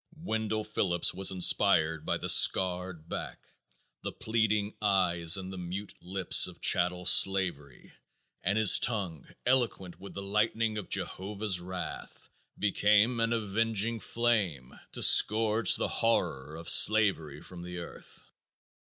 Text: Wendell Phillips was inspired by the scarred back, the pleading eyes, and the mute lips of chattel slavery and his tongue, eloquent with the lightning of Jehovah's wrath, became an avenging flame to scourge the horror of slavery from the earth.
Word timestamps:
Wendell 0.17 0.63
Phillips 0.63 1.13
was 1.13 1.29
inspired 1.29 2.07
by 2.07 2.17
the 2.17 2.27
scarred 2.27 3.07
back, 3.07 3.37
the 4.01 4.11
pleading 4.11 4.73
eyes, 4.81 5.37
and 5.37 5.53
the 5.53 5.59
mute 5.59 5.93
lips 6.01 6.47
of 6.47 6.59
chattel 6.59 7.05
slavery 7.05 7.91
and 8.41 8.57
his 8.57 8.79
tongue, 8.79 9.27
eloquent 9.45 9.99
with 9.99 10.15
the 10.15 10.23
lightning 10.23 10.79
of 10.79 10.89
Jehovah's 10.89 11.59
wrath, 11.59 12.31
became 12.57 13.19
an 13.19 13.31
avenging 13.31 13.99
flame 13.99 14.73
to 14.93 15.03
scourge 15.03 15.75
the 15.75 15.87
horror 15.87 16.55
of 16.55 16.67
slavery 16.67 17.39
from 17.43 17.61
the 17.61 17.77
earth. 17.77 18.23